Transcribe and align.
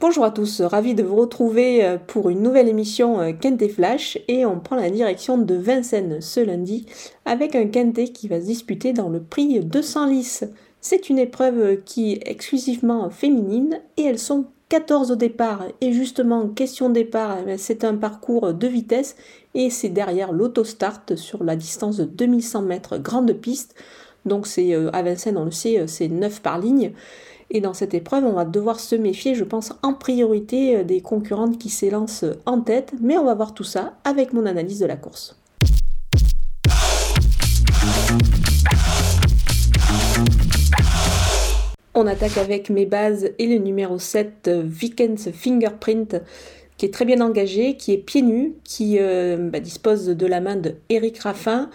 Bonjour 0.00 0.24
à 0.24 0.30
tous, 0.30 0.62
ravi 0.62 0.94
de 0.94 1.02
vous 1.02 1.16
retrouver 1.16 1.84
euh, 1.84 1.98
pour 1.98 2.30
une 2.30 2.40
nouvelle 2.40 2.68
émission 2.68 3.20
euh, 3.20 3.32
Quintet 3.32 3.68
Flash 3.68 4.16
et 4.28 4.46
on 4.46 4.58
prend 4.58 4.76
la 4.76 4.88
direction 4.88 5.36
de 5.36 5.54
Vincennes 5.54 6.22
ce 6.22 6.40
lundi 6.40 6.86
avec 7.26 7.54
un 7.54 7.66
Quintet 7.66 8.08
qui 8.08 8.26
va 8.26 8.40
se 8.40 8.46
disputer 8.46 8.94
dans 8.94 9.10
le 9.10 9.20
prix 9.20 9.60
200 9.60 10.06
lices. 10.06 10.44
C'est 10.80 11.10
une 11.10 11.18
épreuve 11.18 11.82
qui 11.84 12.14
est 12.14 12.22
exclusivement 12.24 13.10
féminine 13.10 13.78
et 13.98 14.04
elles 14.04 14.18
sont 14.18 14.46
14 14.70 15.10
au 15.10 15.16
départ. 15.16 15.64
Et 15.82 15.92
justement 15.92 16.48
question 16.48 16.88
départ 16.88 17.36
eh 17.46 17.58
c'est 17.58 17.84
un 17.84 17.94
parcours 17.94 18.54
de 18.54 18.66
vitesse 18.66 19.16
et 19.52 19.68
c'est 19.68 19.90
derrière 19.90 20.32
l'autostart 20.32 21.02
sur 21.16 21.44
la 21.44 21.56
distance 21.56 21.98
de 21.98 22.04
2100 22.04 22.62
mètres 22.62 22.96
grande 22.96 23.34
piste. 23.34 23.74
Donc 24.24 24.46
c'est 24.46 24.74
euh, 24.74 24.88
à 24.94 25.02
Vincennes 25.02 25.36
on 25.36 25.44
le 25.44 25.50
sait 25.50 25.86
c'est 25.86 26.08
9 26.08 26.40
par 26.40 26.58
ligne 26.58 26.92
et 27.50 27.60
dans 27.60 27.74
cette 27.74 27.94
épreuve, 27.94 28.24
on 28.24 28.32
va 28.32 28.44
devoir 28.44 28.78
se 28.78 28.94
méfier, 28.94 29.34
je 29.34 29.44
pense, 29.44 29.72
en 29.82 29.92
priorité 29.92 30.76
euh, 30.76 30.84
des 30.84 31.00
concurrentes 31.00 31.58
qui 31.58 31.68
s'élancent 31.68 32.24
en 32.46 32.60
tête. 32.60 32.92
Mais 33.00 33.18
on 33.18 33.24
va 33.24 33.34
voir 33.34 33.54
tout 33.54 33.64
ça 33.64 33.94
avec 34.04 34.32
mon 34.32 34.46
analyse 34.46 34.78
de 34.78 34.86
la 34.86 34.96
course. 34.96 35.36
On 41.94 42.06
attaque 42.06 42.38
avec 42.38 42.70
mes 42.70 42.86
bases 42.86 43.30
et 43.38 43.46
le 43.46 43.58
numéro 43.58 43.98
7, 43.98 44.48
Vikens 44.48 45.32
Fingerprint, 45.32 46.22
qui 46.76 46.86
est 46.86 46.94
très 46.94 47.04
bien 47.04 47.20
engagé, 47.20 47.76
qui 47.76 47.92
est 47.92 47.98
pieds 47.98 48.22
nus, 48.22 48.54
qui 48.62 48.98
euh, 49.00 49.36
bah, 49.36 49.58
dispose 49.58 50.06
de 50.06 50.26
la 50.26 50.40
main 50.40 50.56
de 50.56 50.76
Eric 50.88 51.18
Raffin. 51.18 51.68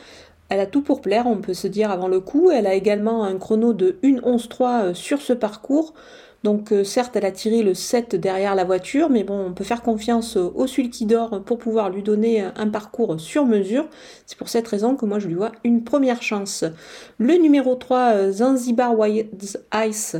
Elle 0.49 0.59
a 0.59 0.65
tout 0.65 0.81
pour 0.81 1.01
plaire, 1.01 1.25
on 1.27 1.37
peut 1.37 1.53
se 1.53 1.67
dire 1.67 1.91
avant 1.91 2.07
le 2.07 2.19
coup. 2.19 2.51
Elle 2.51 2.67
a 2.67 2.73
également 2.73 3.23
un 3.23 3.37
chrono 3.37 3.73
de 3.73 3.97
1.11.3 4.03 4.83
euh, 4.83 4.93
sur 4.93 5.21
ce 5.21 5.33
parcours. 5.33 5.93
Donc 6.45 6.71
euh, 6.71 6.83
certes, 6.83 7.15
elle 7.15 7.25
a 7.25 7.31
tiré 7.31 7.63
le 7.63 7.73
7 7.73 8.15
derrière 8.15 8.53
la 8.53 8.65
voiture, 8.65 9.09
mais 9.09 9.23
bon, 9.23 9.47
on 9.47 9.53
peut 9.53 9.63
faire 9.63 9.81
confiance 9.81 10.37
au 10.37 10.67
Sulkidor 10.67 11.43
pour 11.43 11.57
pouvoir 11.57 11.89
lui 11.89 12.03
donner 12.03 12.41
un 12.41 12.69
parcours 12.69 13.19
sur 13.19 13.47
mesure. 13.47 13.87
C'est 14.27 14.37
pour 14.37 14.47
cette 14.47 14.67
raison 14.67 14.95
que 14.95 15.07
moi 15.07 15.17
je 15.17 15.27
lui 15.27 15.33
vois 15.33 15.51
une 15.63 15.83
première 15.83 16.21
chance. 16.21 16.63
Le 17.17 17.33
numéro 17.33 17.73
3, 17.73 17.97
euh, 17.97 18.31
Zanzibar 18.31 18.95
White 18.95 19.57
Ice, 19.87 20.17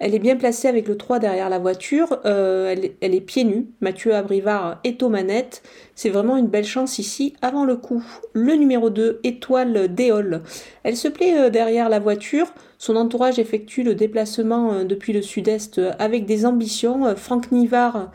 elle 0.00 0.14
est 0.14 0.20
bien 0.20 0.36
placée 0.36 0.68
avec 0.68 0.86
le 0.86 0.96
3 0.96 1.18
derrière 1.18 1.48
la 1.48 1.58
voiture. 1.58 2.20
Euh, 2.24 2.74
elle, 3.00 3.14
est 3.14 3.20
pieds 3.20 3.44
nus. 3.44 3.66
Mathieu 3.80 4.14
Abrivard 4.14 4.78
est 4.84 5.02
aux 5.02 5.08
manettes. 5.08 5.62
C'est 5.94 6.10
vraiment 6.10 6.36
une 6.36 6.46
belle 6.46 6.64
chance 6.64 6.98
ici 6.98 7.34
avant 7.42 7.64
le 7.64 7.76
coup. 7.76 8.04
Le 8.32 8.54
numéro 8.54 8.90
2, 8.90 9.20
Étoile 9.24 9.92
Déole. 9.92 10.42
Elle 10.84 10.96
se 10.96 11.08
plaît 11.08 11.36
euh, 11.36 11.50
derrière 11.50 11.88
la 11.88 11.98
voiture. 11.98 12.46
Son 12.78 12.94
entourage 12.94 13.40
effectue 13.40 13.82
le 13.82 13.96
déplacement 13.96 14.72
euh, 14.72 14.84
depuis 14.84 15.12
le 15.12 15.22
sud-est 15.22 15.80
avec 15.98 16.26
des 16.26 16.46
ambitions. 16.46 17.16
Franck 17.16 17.50
Nivard 17.50 18.12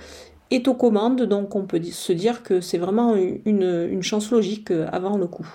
est 0.52 0.68
aux 0.70 0.76
commandes, 0.76 1.24
donc 1.24 1.56
on 1.56 1.64
peut 1.64 1.82
se 1.82 2.14
dire 2.14 2.44
que 2.44 2.62
c'est 2.62 2.78
vraiment 2.78 3.16
une 3.16 4.04
chance 4.04 4.30
logique 4.32 4.72
avant 4.92 5.18
le 5.18 5.26
coup. 5.26 5.48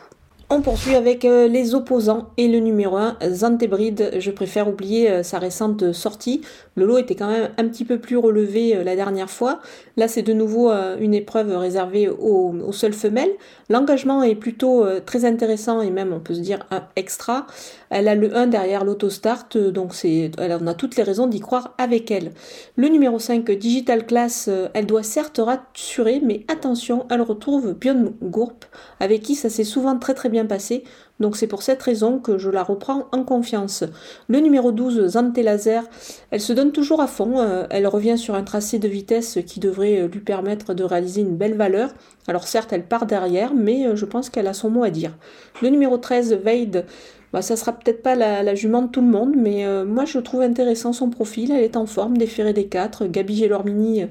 On 0.51 0.63
poursuit 0.63 0.95
avec 0.95 1.27
euh, 1.27 1.47
les 1.47 1.75
opposants 1.75 2.31
et 2.39 2.49
le 2.49 2.59
numéro 2.59 2.97
1, 2.97 3.19
Zantebrid. 3.33 4.13
Je 4.19 4.31
préfère 4.31 4.67
oublier 4.67 5.11
euh, 5.11 5.23
sa 5.23 5.39
récente 5.39 5.93
sortie. 5.93 6.41
Le 6.75 6.87
lot 6.87 6.97
était 6.97 7.17
quand 7.17 7.29
même 7.29 7.51
un 7.59 7.69
petit 7.69 7.85
peu 7.85 7.99
plus 7.99 8.17
relevé 8.17 8.75
euh, 8.75 8.83
la 8.83 8.97
dernière 8.97 9.29
fois. 9.29 9.61
Là, 9.99 10.09
c'est 10.09 10.23
de 10.23 10.33
nouveau 10.33 10.71
une 10.71 11.13
épreuve 11.13 11.55
réservée 11.55 12.09
aux, 12.09 12.55
seules 12.73 12.95
femelles. 12.95 13.33
L'engagement 13.69 14.23
est 14.23 14.37
plutôt 14.37 14.87
très 15.05 15.25
intéressant 15.25 15.81
et 15.81 15.91
même, 15.91 16.13
on 16.13 16.21
peut 16.21 16.35
se 16.35 16.41
dire, 16.41 16.61
extra. 16.95 17.49
Elle 17.91 18.07
a 18.07 18.15
le 18.15 18.37
1 18.37 18.47
derrière 18.47 18.85
l'autostart, 18.85 19.49
donc 19.73 19.93
on 20.39 20.67
a 20.69 20.75
toutes 20.75 20.95
les 20.95 21.03
raisons 21.03 21.27
d'y 21.27 21.41
croire 21.41 21.75
avec 21.79 22.13
elle. 22.13 22.31
Le 22.77 22.87
numéro 22.87 23.19
5, 23.19 23.51
Digital 23.51 24.07
Class, 24.07 24.49
elle 24.73 24.87
doit 24.87 25.03
certes 25.03 25.41
rassurer, 25.45 26.21
mais 26.25 26.45
attention, 26.47 27.07
elle 27.11 27.23
retrouve 27.23 27.75
Björn 27.75 28.13
Gourp, 28.23 28.55
avec 29.01 29.23
qui 29.23 29.35
ça 29.35 29.51
s'est 29.51 29.65
souvent 29.65 29.99
très 29.99 30.15
très 30.15 30.29
bien 30.29 30.38
passé, 30.45 30.85
donc 31.21 31.37
c'est 31.37 31.47
pour 31.47 31.63
cette 31.63 31.83
raison 31.83 32.19
que 32.19 32.39
je 32.39 32.51
la 32.51 32.63
reprends 32.63 33.09
en 33.13 33.25
confiance. 33.25 33.85
Le 34.29 34.39
numéro 34.39 34.71
12, 34.73 35.09
Zante 35.09 35.37
Laser, 35.37 35.85
elle 36.31 36.41
se 36.41 36.53
donne 36.53 36.73
toujours 36.73 37.01
à 37.01 37.07
fond, 37.07 37.41
euh, 37.41 37.65
elle 37.71 37.87
revient 37.87 38.17
sur 38.17 38.35
un 38.35 38.45
tracé 38.45 38.79
de 38.79 38.89
vitesse 38.89 39.39
qui 39.47 39.59
devrait 39.59 40.03
euh, 40.03 40.09
lui 40.09 40.21
permettre 40.21 40.75
de 40.75 40.85
réaliser 40.85 41.23
une 41.23 41.37
belle 41.37 41.55
valeur. 41.55 41.91
Alors 42.29 42.47
certes, 42.47 42.73
elle 42.73 42.85
part 42.85 43.07
derrière, 43.07 43.53
mais 43.55 43.87
euh, 43.87 43.97
je 43.97 44.05
pense 44.05 44.31
qu'elle 44.31 44.47
a 44.47 44.55
son 44.55 44.71
mot 44.71 44.85
à 44.85 44.91
dire. 44.91 45.17
Le 45.61 45.71
numéro 45.71 45.99
13, 45.99 46.35
Vade, 46.35 46.87
bah, 47.33 47.43
ça 47.43 47.57
sera 47.57 47.73
peut-être 47.73 48.03
pas 48.03 48.15
la, 48.15 48.55
jument 48.55 48.83
de 48.83 48.89
tout 48.89 49.01
le 49.01 49.09
monde, 49.09 49.35
mais 49.37 49.67
moi 49.85 50.07
je 50.07 50.19
trouve 50.19 50.41
intéressant 50.41 50.95
son 50.95 51.11
profil, 51.11 51.51
elle 51.53 51.63
est 51.63 51.77
en 51.77 51.85
forme, 51.85 52.17
déférée 52.17 52.55
des 52.55 52.69
4, 52.69 53.07
Gabi 53.07 53.37
Gelormini 53.37 54.07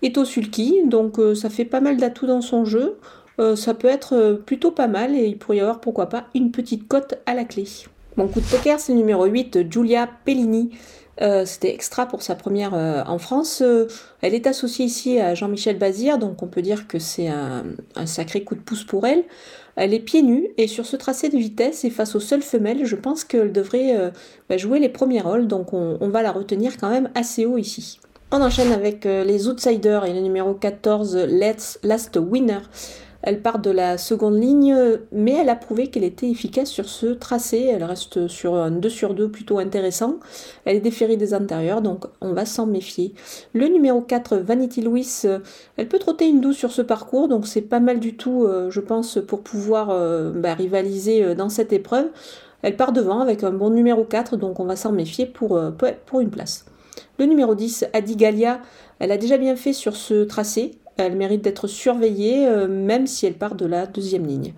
est 0.00 0.16
au 0.16 0.24
sulky, 0.24 0.80
donc 0.86 1.20
ça 1.34 1.50
fait 1.50 1.66
pas 1.66 1.82
mal 1.82 1.98
d'atouts 1.98 2.26
dans 2.26 2.40
son 2.40 2.64
jeu. 2.64 2.96
Euh, 3.38 3.56
ça 3.56 3.74
peut 3.74 3.88
être 3.88 4.14
euh, 4.14 4.34
plutôt 4.34 4.70
pas 4.70 4.86
mal 4.86 5.14
et 5.14 5.26
il 5.26 5.38
pourrait 5.38 5.58
y 5.58 5.60
avoir 5.60 5.80
pourquoi 5.80 6.08
pas 6.08 6.24
une 6.34 6.50
petite 6.50 6.88
cote 6.88 7.14
à 7.26 7.34
la 7.34 7.44
clé. 7.44 7.64
Mon 8.16 8.28
coup 8.28 8.40
de 8.40 8.46
poker, 8.46 8.80
c'est 8.80 8.92
le 8.92 8.98
numéro 8.98 9.26
8, 9.26 9.70
Giulia 9.70 10.08
Pellini. 10.24 10.70
Euh, 11.20 11.44
c'était 11.44 11.72
extra 11.72 12.06
pour 12.06 12.22
sa 12.22 12.34
première 12.34 12.74
en 12.74 13.18
France. 13.18 13.62
elle 14.22 14.34
est 14.34 14.46
associée 14.46 14.84
ici 14.84 15.18
à 15.18 15.34
Jean-Michel 15.34 15.78
Bazir, 15.78 16.18
donc 16.18 16.42
on 16.42 16.46
peut 16.46 16.62
dire 16.62 16.88
que 16.88 16.98
c'est 16.98 17.28
un, 17.28 17.64
sacré 18.04 18.42
coup 18.42 18.54
de 18.54 18.60
pouce 18.60 18.84
pour 18.84 19.06
elle. 19.06 19.24
Elle 19.76 19.92
est 19.92 20.00
pieds 20.00 20.22
nus 20.22 20.48
et 20.56 20.66
sur 20.66 20.86
ce 20.86 20.96
tracé 20.96 21.28
de 21.28 21.36
vitesse 21.36 21.84
et 21.84 21.90
face 21.90 22.14
aux 22.14 22.20
seules 22.20 22.42
femelles, 22.42 22.84
je 22.84 22.96
pense 22.96 23.24
qu'elle 23.24 23.52
devrait 23.52 24.12
bah, 24.48 24.56
jouer 24.56 24.78
les 24.78 24.88
premiers 24.90 25.20
rôles, 25.20 25.46
donc 25.46 25.72
on, 25.72 25.98
on, 26.00 26.08
va 26.08 26.22
la 26.22 26.32
retenir 26.32 26.76
quand 26.78 26.90
même 26.90 27.10
assez 27.14 27.44
haut 27.44 27.58
ici. 27.58 27.98
On 28.30 28.42
enchaîne 28.42 28.72
avec 28.72 29.04
les 29.04 29.48
outsiders 29.48 30.04
et 30.04 30.12
le 30.12 30.20
numéro 30.20 30.52
14, 30.54 31.16
Let's 31.16 31.78
Last 31.82 32.18
Winner. 32.18 32.60
Elle 33.26 33.42
part 33.42 33.58
de 33.58 33.72
la 33.72 33.98
seconde 33.98 34.40
ligne, 34.40 34.72
mais 35.10 35.32
elle 35.32 35.48
a 35.48 35.56
prouvé 35.56 35.88
qu'elle 35.88 36.04
était 36.04 36.30
efficace 36.30 36.70
sur 36.70 36.88
ce 36.88 37.06
tracé. 37.06 37.64
Elle 37.64 37.82
reste 37.82 38.28
sur 38.28 38.54
un 38.54 38.70
2 38.70 38.88
sur 38.88 39.14
2 39.14 39.28
plutôt 39.28 39.58
intéressant. 39.58 40.20
Elle 40.64 40.76
est 40.76 40.80
déférée 40.80 41.16
des 41.16 41.34
intérieurs, 41.34 41.82
donc 41.82 42.04
on 42.20 42.34
va 42.34 42.46
s'en 42.46 42.66
méfier. 42.66 43.14
Le 43.52 43.66
numéro 43.66 44.00
4, 44.00 44.36
Vanity 44.36 44.80
Louis, 44.80 45.22
elle 45.76 45.88
peut 45.88 45.98
trotter 45.98 46.28
une 46.28 46.40
douce 46.40 46.56
sur 46.56 46.70
ce 46.70 46.82
parcours, 46.82 47.26
donc 47.26 47.48
c'est 47.48 47.62
pas 47.62 47.80
mal 47.80 47.98
du 47.98 48.16
tout, 48.16 48.44
euh, 48.44 48.70
je 48.70 48.80
pense, 48.80 49.18
pour 49.26 49.40
pouvoir 49.40 49.90
euh, 49.90 50.30
bah, 50.30 50.54
rivaliser 50.54 51.24
euh, 51.24 51.34
dans 51.34 51.48
cette 51.48 51.72
épreuve. 51.72 52.06
Elle 52.62 52.76
part 52.76 52.92
devant 52.92 53.18
avec 53.18 53.42
un 53.42 53.50
bon 53.50 53.70
numéro 53.70 54.04
4, 54.04 54.36
donc 54.36 54.60
on 54.60 54.66
va 54.66 54.76
s'en 54.76 54.92
méfier 54.92 55.26
pour, 55.26 55.60
pour 56.06 56.20
une 56.20 56.30
place. 56.30 56.64
Le 57.18 57.26
numéro 57.26 57.56
10, 57.56 57.86
Adigalia, 57.92 58.60
elle 59.00 59.10
a 59.10 59.16
déjà 59.16 59.36
bien 59.36 59.56
fait 59.56 59.72
sur 59.72 59.96
ce 59.96 60.22
tracé. 60.22 60.78
Elle 60.96 61.16
mérite 61.16 61.42
d'être 61.42 61.66
surveillée, 61.66 62.48
euh, 62.48 62.66
même 62.68 63.06
si 63.06 63.26
elle 63.26 63.34
part 63.34 63.54
de 63.54 63.66
la 63.66 63.86
deuxième 63.86 64.26
ligne. 64.26 64.54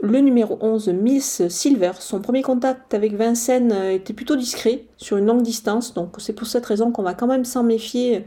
Le 0.00 0.20
numéro 0.20 0.58
11, 0.60 0.88
Miss 0.88 1.46
Silver, 1.48 1.92
son 1.98 2.20
premier 2.20 2.42
contact 2.42 2.94
avec 2.94 3.14
Vincennes 3.14 3.72
euh, 3.72 3.92
était 3.92 4.12
plutôt 4.12 4.36
discret 4.36 4.84
sur 4.96 5.16
une 5.16 5.26
longue 5.26 5.42
distance, 5.42 5.94
donc 5.94 6.16
c'est 6.18 6.32
pour 6.32 6.46
cette 6.46 6.66
raison 6.66 6.90
qu'on 6.90 7.02
va 7.02 7.14
quand 7.14 7.26
même 7.26 7.44
s'en 7.44 7.62
méfier 7.62 8.24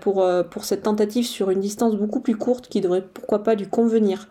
pour, 0.00 0.22
euh, 0.22 0.42
pour 0.42 0.64
cette 0.64 0.82
tentative 0.82 1.24
sur 1.24 1.50
une 1.50 1.60
distance 1.60 1.94
beaucoup 1.94 2.20
plus 2.20 2.36
courte 2.36 2.68
qui 2.68 2.80
devrait 2.80 3.04
pourquoi 3.14 3.42
pas 3.42 3.54
lui 3.54 3.66
convenir. 3.66 4.26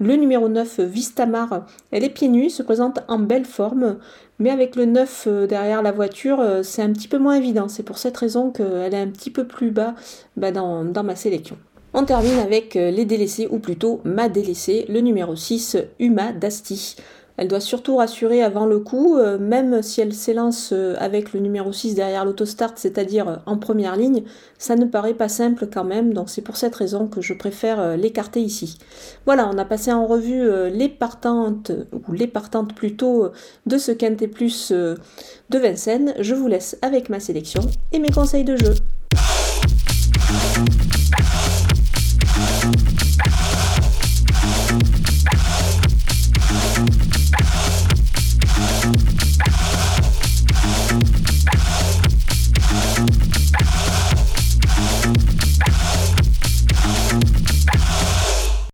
Le 0.00 0.14
numéro 0.16 0.48
9, 0.48 0.80
Vistamar, 0.80 1.66
elle 1.92 2.04
est 2.04 2.10
pieds 2.10 2.28
nus, 2.28 2.50
se 2.50 2.62
présente 2.62 3.00
en 3.08 3.18
belle 3.20 3.44
forme, 3.44 3.98
mais 4.40 4.50
avec 4.50 4.76
le 4.76 4.84
9 4.84 5.28
derrière 5.48 5.82
la 5.82 5.92
voiture, 5.92 6.44
c'est 6.62 6.82
un 6.82 6.92
petit 6.92 7.08
peu 7.08 7.18
moins 7.18 7.34
évident. 7.34 7.68
C'est 7.68 7.82
pour 7.82 7.98
cette 7.98 8.16
raison 8.16 8.50
qu'elle 8.50 8.94
est 8.94 9.00
un 9.00 9.08
petit 9.08 9.30
peu 9.30 9.46
plus 9.46 9.70
bas 9.70 9.94
dans, 10.36 10.84
dans 10.84 11.04
ma 11.04 11.16
sélection. 11.16 11.56
On 11.92 12.04
termine 12.04 12.38
avec 12.38 12.76
euh, 12.76 12.92
les 12.92 13.04
délaissés, 13.04 13.48
ou 13.50 13.58
plutôt 13.58 14.00
ma 14.04 14.28
délaissée, 14.28 14.86
le 14.88 15.00
numéro 15.00 15.34
6, 15.34 15.76
Uma 15.98 16.32
Dasti. 16.32 16.94
Elle 17.36 17.48
doit 17.48 17.58
surtout 17.58 17.96
rassurer 17.96 18.44
avant 18.44 18.64
le 18.64 18.78
coup, 18.78 19.16
euh, 19.16 19.38
même 19.38 19.82
si 19.82 20.00
elle 20.00 20.14
s'élance 20.14 20.70
euh, 20.72 20.94
avec 21.00 21.32
le 21.32 21.40
numéro 21.40 21.72
6 21.72 21.96
derrière 21.96 22.24
l'autostart, 22.24 22.74
c'est-à-dire 22.76 23.42
en 23.44 23.56
première 23.58 23.96
ligne, 23.96 24.22
ça 24.56 24.76
ne 24.76 24.84
paraît 24.84 25.14
pas 25.14 25.28
simple 25.28 25.66
quand 25.66 25.82
même, 25.82 26.12
donc 26.12 26.30
c'est 26.30 26.42
pour 26.42 26.56
cette 26.56 26.76
raison 26.76 27.08
que 27.08 27.20
je 27.22 27.34
préfère 27.34 27.96
l'écarter 27.96 28.40
ici. 28.40 28.78
Voilà, 29.26 29.50
on 29.52 29.58
a 29.58 29.64
passé 29.64 29.92
en 29.92 30.06
revue 30.06 30.48
les 30.70 30.88
partantes, 30.88 31.72
ou 32.06 32.12
les 32.12 32.28
partantes 32.28 32.72
plutôt, 32.72 33.30
de 33.66 33.78
ce 33.78 33.90
Quintet 33.90 34.28
Plus 34.28 34.70
de 34.70 35.58
Vincennes. 35.58 36.14
Je 36.20 36.36
vous 36.36 36.46
laisse 36.46 36.78
avec 36.82 37.08
ma 37.08 37.18
sélection 37.18 37.62
et 37.90 37.98
mes 37.98 38.10
conseils 38.10 38.44
de 38.44 38.56
jeu. 38.56 38.74